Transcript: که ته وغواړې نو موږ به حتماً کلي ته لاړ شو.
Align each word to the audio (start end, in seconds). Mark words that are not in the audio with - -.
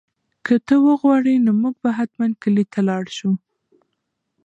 که 0.45 0.55
ته 0.65 0.75
وغواړې 0.87 1.35
نو 1.45 1.51
موږ 1.61 1.75
به 1.83 1.89
حتماً 1.97 2.27
کلي 2.43 2.65
ته 2.71 2.79
لاړ 2.89 3.03
شو. 3.17 3.31